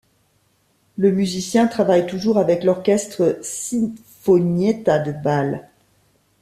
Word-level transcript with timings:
Le 0.97 1.11
musicien 1.11 1.67
travaille 1.67 2.07
toujours 2.07 2.39
avec 2.39 2.63
l'orchestre 2.63 3.37
Sinfonietta 3.43 4.97
de 4.97 5.11
Bâle. 5.11 5.69